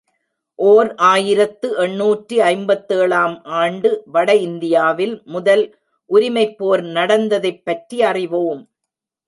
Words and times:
ஓர் 0.59 0.95
ஆயிரத்து 0.95 1.67
எண்ணூற்று 1.77 2.37
ஐம்பத்தேழு 2.43 3.13
ஆம் 3.15 3.37
ஆண்டு 3.59 4.03
வட 4.05 4.35
இந்தியாவில் 4.39 5.21
முதல் 5.27 5.63
உரிமைப் 6.09 6.57
போர் 6.57 6.83
நடந்ததைப் 6.89 7.63
பற்றி 7.65 8.01
அறிவோம். 8.03 8.63